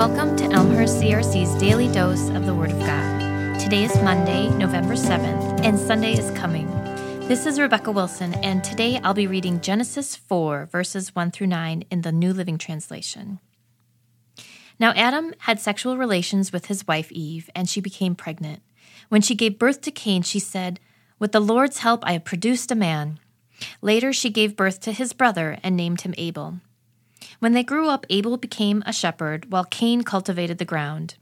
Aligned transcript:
Welcome 0.00 0.34
to 0.36 0.44
Elmhurst 0.44 0.98
CRC's 0.98 1.60
daily 1.60 1.86
dose 1.92 2.30
of 2.30 2.46
the 2.46 2.54
Word 2.54 2.70
of 2.70 2.78
God. 2.78 3.60
Today 3.60 3.84
is 3.84 3.94
Monday, 3.96 4.48
November 4.48 4.94
7th, 4.94 5.62
and 5.62 5.78
Sunday 5.78 6.14
is 6.14 6.30
coming. 6.38 6.70
This 7.28 7.44
is 7.44 7.60
Rebecca 7.60 7.92
Wilson, 7.92 8.32
and 8.36 8.64
today 8.64 8.98
I'll 9.04 9.12
be 9.12 9.26
reading 9.26 9.60
Genesis 9.60 10.16
4, 10.16 10.70
verses 10.72 11.14
1 11.14 11.32
through 11.32 11.48
9 11.48 11.84
in 11.90 12.00
the 12.00 12.12
New 12.12 12.32
Living 12.32 12.56
Translation. 12.56 13.40
Now, 14.78 14.92
Adam 14.92 15.34
had 15.40 15.60
sexual 15.60 15.98
relations 15.98 16.50
with 16.50 16.64
his 16.64 16.88
wife 16.88 17.12
Eve, 17.12 17.50
and 17.54 17.68
she 17.68 17.82
became 17.82 18.14
pregnant. 18.14 18.62
When 19.10 19.20
she 19.20 19.34
gave 19.34 19.58
birth 19.58 19.82
to 19.82 19.90
Cain, 19.90 20.22
she 20.22 20.38
said, 20.38 20.80
With 21.18 21.32
the 21.32 21.40
Lord's 21.40 21.80
help, 21.80 22.02
I 22.06 22.12
have 22.12 22.24
produced 22.24 22.72
a 22.72 22.74
man. 22.74 23.20
Later, 23.82 24.14
she 24.14 24.30
gave 24.30 24.56
birth 24.56 24.80
to 24.80 24.92
his 24.92 25.12
brother 25.12 25.58
and 25.62 25.76
named 25.76 26.00
him 26.00 26.14
Abel. 26.16 26.60
When 27.40 27.52
they 27.52 27.64
grew 27.64 27.88
up, 27.88 28.06
Abel 28.10 28.36
became 28.36 28.82
a 28.86 28.92
shepherd, 28.92 29.50
while 29.50 29.64
Cain 29.64 30.02
cultivated 30.02 30.58
the 30.58 30.64
ground. 30.64 31.16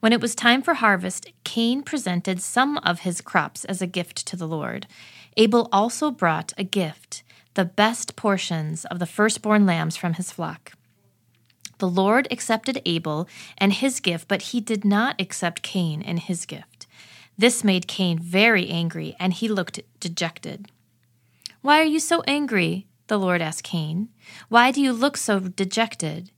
When 0.00 0.12
it 0.12 0.20
was 0.20 0.34
time 0.34 0.62
for 0.62 0.74
harvest, 0.74 1.30
Cain 1.44 1.82
presented 1.82 2.40
some 2.40 2.78
of 2.78 3.00
his 3.00 3.20
crops 3.20 3.64
as 3.64 3.82
a 3.82 3.86
gift 3.86 4.26
to 4.26 4.36
the 4.36 4.46
Lord. 4.46 4.86
Abel 5.36 5.68
also 5.72 6.10
brought 6.10 6.52
a 6.56 6.64
gift, 6.64 7.24
the 7.54 7.64
best 7.64 8.14
portions 8.14 8.84
of 8.86 9.00
the 9.00 9.06
firstborn 9.06 9.66
lambs 9.66 9.96
from 9.96 10.14
his 10.14 10.30
flock. 10.30 10.72
The 11.78 11.88
Lord 11.88 12.28
accepted 12.30 12.80
Abel 12.86 13.28
and 13.58 13.72
his 13.72 13.98
gift, 14.00 14.28
but 14.28 14.42
he 14.42 14.60
did 14.60 14.84
not 14.84 15.20
accept 15.20 15.62
Cain 15.62 16.00
and 16.00 16.20
his 16.20 16.46
gift. 16.46 16.86
This 17.36 17.64
made 17.64 17.88
Cain 17.88 18.18
very 18.18 18.70
angry, 18.70 19.16
and 19.18 19.32
he 19.32 19.48
looked 19.48 19.80
dejected. 20.00 20.70
Why 21.60 21.80
are 21.80 21.84
you 21.84 22.00
so 22.00 22.22
angry? 22.22 22.86
The 23.08 23.18
Lord 23.18 23.40
asked 23.40 23.62
Cain. 23.62 24.08
Why 24.48 24.70
do 24.70 24.80
you 24.80 24.92
look 24.92 25.16
so 25.16 25.38
dejected? 25.40 26.30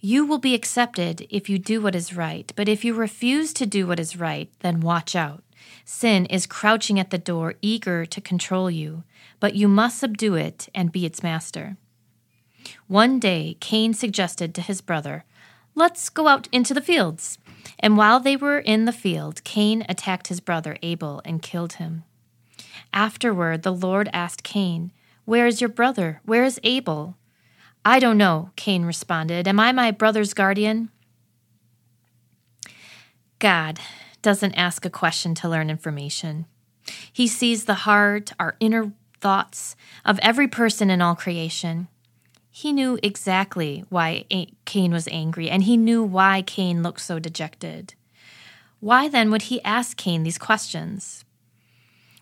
You 0.00 0.24
will 0.24 0.38
be 0.38 0.54
accepted 0.54 1.26
if 1.30 1.48
you 1.48 1.58
do 1.58 1.80
what 1.80 1.94
is 1.94 2.16
right, 2.16 2.52
but 2.56 2.68
if 2.68 2.84
you 2.84 2.94
refuse 2.94 3.52
to 3.54 3.66
do 3.66 3.86
what 3.86 4.00
is 4.00 4.16
right, 4.16 4.50
then 4.60 4.80
watch 4.80 5.14
out. 5.14 5.42
Sin 5.84 6.26
is 6.26 6.46
crouching 6.46 6.98
at 6.98 7.10
the 7.10 7.18
door, 7.18 7.54
eager 7.62 8.04
to 8.06 8.20
control 8.20 8.70
you, 8.70 9.04
but 9.40 9.54
you 9.54 9.68
must 9.68 9.98
subdue 9.98 10.34
it 10.34 10.68
and 10.74 10.92
be 10.92 11.06
its 11.06 11.22
master. 11.22 11.76
One 12.86 13.18
day, 13.18 13.56
Cain 13.60 13.94
suggested 13.94 14.54
to 14.54 14.60
his 14.60 14.80
brother, 14.80 15.24
Let's 15.74 16.08
go 16.10 16.28
out 16.28 16.48
into 16.52 16.74
the 16.74 16.82
fields. 16.82 17.38
And 17.78 17.96
while 17.96 18.20
they 18.20 18.36
were 18.36 18.58
in 18.58 18.84
the 18.84 18.92
field, 18.92 19.42
Cain 19.44 19.84
attacked 19.88 20.28
his 20.28 20.40
brother 20.40 20.76
Abel 20.82 21.22
and 21.24 21.42
killed 21.42 21.74
him. 21.74 22.04
Afterward, 22.92 23.62
the 23.62 23.72
Lord 23.72 24.10
asked 24.12 24.42
Cain, 24.42 24.92
Where 25.24 25.46
is 25.46 25.60
your 25.60 25.70
brother? 25.70 26.20
Where 26.24 26.44
is 26.44 26.60
Abel? 26.62 27.16
I 27.84 27.98
don't 27.98 28.18
know, 28.18 28.50
Cain 28.56 28.84
responded. 28.84 29.48
Am 29.48 29.58
I 29.58 29.72
my 29.72 29.90
brother's 29.90 30.34
guardian? 30.34 30.90
God 33.38 33.80
doesn't 34.22 34.54
ask 34.54 34.84
a 34.84 34.90
question 34.90 35.34
to 35.36 35.48
learn 35.48 35.68
information. 35.68 36.46
He 37.12 37.26
sees 37.26 37.64
the 37.64 37.74
heart, 37.74 38.32
our 38.38 38.56
inner 38.60 38.92
thoughts 39.20 39.76
of 40.04 40.18
every 40.20 40.48
person 40.48 40.90
in 40.90 41.02
all 41.02 41.14
creation. 41.14 41.88
He 42.50 42.72
knew 42.72 42.98
exactly 43.02 43.84
why 43.88 44.26
Cain 44.64 44.92
was 44.92 45.08
angry, 45.08 45.48
and 45.48 45.62
he 45.62 45.76
knew 45.76 46.04
why 46.04 46.42
Cain 46.42 46.82
looked 46.82 47.00
so 47.00 47.18
dejected. 47.18 47.94
Why 48.78 49.08
then 49.08 49.30
would 49.30 49.42
he 49.42 49.62
ask 49.62 49.96
Cain 49.96 50.22
these 50.22 50.38
questions? 50.38 51.24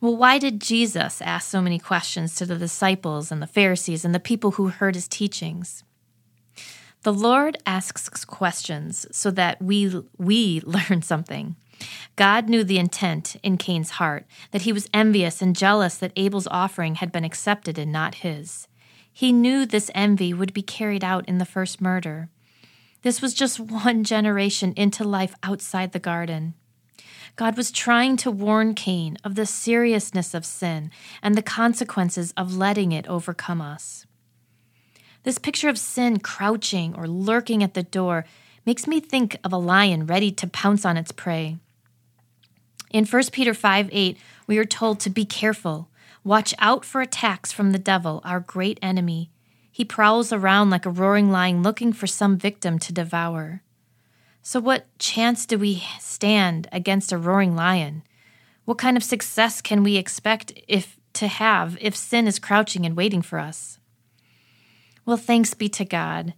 Well, 0.00 0.16
why 0.16 0.38
did 0.38 0.60
Jesus 0.60 1.22
ask 1.22 1.48
so 1.48 1.62
many 1.62 1.78
questions 1.78 2.34
to 2.36 2.44
the 2.44 2.56
disciples 2.56 3.32
and 3.32 3.40
the 3.40 3.46
Pharisees 3.46 4.04
and 4.04 4.14
the 4.14 4.20
people 4.20 4.52
who 4.52 4.68
heard 4.68 4.94
his 4.94 5.08
teachings? 5.08 5.84
The 7.02 7.14
Lord 7.14 7.56
asks 7.64 8.24
questions 8.24 9.06
so 9.10 9.30
that 9.30 9.62
we, 9.62 10.02
we 10.18 10.60
learn 10.64 11.00
something. 11.00 11.56
God 12.14 12.48
knew 12.48 12.64
the 12.64 12.78
intent 12.78 13.36
in 13.42 13.56
Cain's 13.56 13.90
heart, 13.90 14.26
that 14.50 14.62
he 14.62 14.72
was 14.72 14.88
envious 14.92 15.40
and 15.40 15.56
jealous 15.56 15.96
that 15.96 16.12
Abel's 16.16 16.48
offering 16.48 16.96
had 16.96 17.12
been 17.12 17.24
accepted 17.24 17.78
and 17.78 17.92
not 17.92 18.16
his. 18.16 18.68
He 19.10 19.32
knew 19.32 19.64
this 19.64 19.90
envy 19.94 20.34
would 20.34 20.52
be 20.52 20.62
carried 20.62 21.04
out 21.04 21.26
in 21.26 21.38
the 21.38 21.44
first 21.46 21.80
murder. 21.80 22.28
This 23.00 23.22
was 23.22 23.32
just 23.32 23.60
one 23.86 24.04
generation 24.04 24.74
into 24.76 25.04
life 25.04 25.34
outside 25.42 25.92
the 25.92 25.98
garden. 25.98 26.54
God 27.36 27.54
was 27.58 27.70
trying 27.70 28.16
to 28.18 28.30
warn 28.30 28.72
Cain 28.72 29.18
of 29.22 29.34
the 29.34 29.44
seriousness 29.44 30.32
of 30.32 30.46
sin 30.46 30.90
and 31.22 31.34
the 31.34 31.42
consequences 31.42 32.32
of 32.34 32.56
letting 32.56 32.92
it 32.92 33.06
overcome 33.06 33.60
us. 33.60 34.06
This 35.22 35.36
picture 35.36 35.68
of 35.68 35.78
sin 35.78 36.18
crouching 36.20 36.94
or 36.94 37.06
lurking 37.06 37.62
at 37.62 37.74
the 37.74 37.82
door 37.82 38.24
makes 38.64 38.86
me 38.86 39.00
think 39.00 39.36
of 39.44 39.52
a 39.52 39.58
lion 39.58 40.06
ready 40.06 40.30
to 40.32 40.46
pounce 40.46 40.86
on 40.86 40.96
its 40.96 41.12
prey. 41.12 41.58
In 42.90 43.04
1 43.04 43.22
Peter 43.32 43.52
5 43.52 43.90
8, 43.92 44.16
we 44.46 44.56
are 44.56 44.64
told 44.64 44.98
to 45.00 45.10
be 45.10 45.26
careful. 45.26 45.90
Watch 46.24 46.54
out 46.58 46.86
for 46.86 47.02
attacks 47.02 47.52
from 47.52 47.72
the 47.72 47.78
devil, 47.78 48.22
our 48.24 48.40
great 48.40 48.78
enemy. 48.80 49.30
He 49.70 49.84
prowls 49.84 50.32
around 50.32 50.70
like 50.70 50.86
a 50.86 50.90
roaring 50.90 51.30
lion 51.30 51.62
looking 51.62 51.92
for 51.92 52.06
some 52.06 52.38
victim 52.38 52.78
to 52.78 52.94
devour. 52.94 53.62
So, 54.48 54.60
what 54.60 54.86
chance 55.00 55.44
do 55.44 55.58
we 55.58 55.82
stand 55.98 56.68
against 56.70 57.10
a 57.10 57.18
roaring 57.18 57.56
lion? 57.56 58.04
What 58.64 58.78
kind 58.78 58.96
of 58.96 59.02
success 59.02 59.60
can 59.60 59.82
we 59.82 59.96
expect 59.96 60.52
if 60.68 61.00
to 61.14 61.26
have 61.26 61.76
if 61.80 61.96
sin 61.96 62.28
is 62.28 62.38
crouching 62.38 62.86
and 62.86 62.96
waiting 62.96 63.22
for 63.22 63.40
us? 63.40 63.80
Well, 65.04 65.16
thanks 65.16 65.52
be 65.52 65.68
to 65.70 65.84
God 65.84 66.32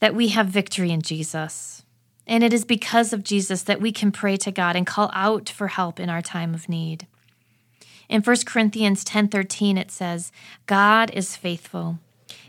that 0.00 0.14
we 0.14 0.28
have 0.28 0.46
victory 0.46 0.90
in 0.90 1.02
Jesus. 1.02 1.84
And 2.26 2.42
it 2.42 2.54
is 2.54 2.64
because 2.64 3.12
of 3.12 3.22
Jesus 3.22 3.62
that 3.64 3.78
we 3.78 3.92
can 3.92 4.10
pray 4.10 4.38
to 4.38 4.50
God 4.50 4.74
and 4.74 4.86
call 4.86 5.10
out 5.12 5.50
for 5.50 5.68
help 5.68 6.00
in 6.00 6.08
our 6.08 6.22
time 6.22 6.54
of 6.54 6.66
need. 6.66 7.06
In 8.08 8.22
1 8.22 8.46
Corinthians 8.46 9.04
10:13 9.04 9.76
it 9.76 9.90
says, 9.90 10.32
"God 10.64 11.10
is 11.10 11.36
faithful. 11.36 11.98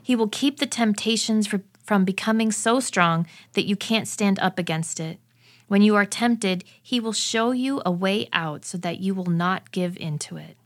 He 0.01 0.15
will 0.15 0.29
keep 0.29 0.59
the 0.59 0.65
temptations 0.65 1.51
from 1.85 2.03
becoming 2.03 2.51
so 2.51 2.79
strong 2.79 3.25
that 3.53 3.65
you 3.65 3.75
can't 3.75 4.07
stand 4.07 4.39
up 4.39 4.59
against 4.59 4.99
it. 4.99 5.19
When 5.67 5.81
you 5.81 5.95
are 5.95 6.05
tempted, 6.05 6.63
He 6.81 6.99
will 6.99 7.13
show 7.13 7.51
you 7.51 7.81
a 7.85 7.91
way 7.91 8.27
out 8.33 8.65
so 8.65 8.77
that 8.79 8.99
you 8.99 9.15
will 9.15 9.25
not 9.25 9.71
give 9.71 9.97
in 9.97 10.19
to 10.19 10.37
it. 10.37 10.57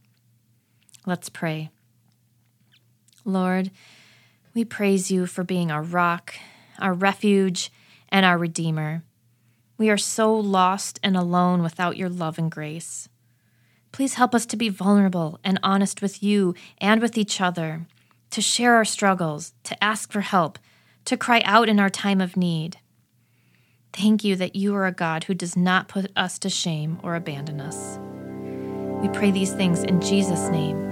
Let's 1.06 1.28
pray. 1.28 1.70
Lord, 3.24 3.70
we 4.54 4.64
praise 4.64 5.10
you 5.10 5.26
for 5.26 5.44
being 5.44 5.70
our 5.70 5.82
rock, 5.82 6.34
our 6.78 6.92
refuge, 6.92 7.70
and 8.08 8.26
our 8.26 8.36
Redeemer. 8.36 9.02
We 9.78 9.88
are 9.90 9.98
so 9.98 10.34
lost 10.34 10.98
and 11.02 11.16
alone 11.16 11.62
without 11.62 11.96
your 11.96 12.08
love 12.08 12.38
and 12.38 12.50
grace. 12.50 13.08
Please 13.92 14.14
help 14.14 14.34
us 14.34 14.46
to 14.46 14.56
be 14.56 14.68
vulnerable 14.68 15.38
and 15.42 15.58
honest 15.62 16.02
with 16.02 16.22
you 16.22 16.54
and 16.78 17.00
with 17.00 17.16
each 17.16 17.40
other, 17.40 17.86
to 18.30 18.40
share 18.40 18.74
our 18.74 18.84
struggles, 18.84 19.52
to 19.64 19.82
ask 19.82 20.12
for 20.12 20.20
help, 20.20 20.58
to 21.04 21.16
cry 21.16 21.42
out 21.44 21.68
in 21.68 21.80
our 21.80 21.90
time 21.90 22.20
of 22.20 22.36
need. 22.36 22.78
Thank 23.92 24.24
you 24.24 24.36
that 24.36 24.54
you 24.54 24.74
are 24.76 24.86
a 24.86 24.92
God 24.92 25.24
who 25.24 25.34
does 25.34 25.56
not 25.56 25.88
put 25.88 26.10
us 26.16 26.38
to 26.40 26.48
shame 26.48 26.98
or 27.02 27.16
abandon 27.16 27.60
us. 27.60 27.98
We 29.02 29.08
pray 29.08 29.30
these 29.30 29.52
things 29.52 29.82
in 29.82 30.00
Jesus' 30.00 30.48
name. 30.48 30.90